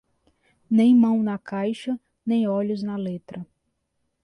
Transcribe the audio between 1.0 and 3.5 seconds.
na caixa, nem olhos na letra.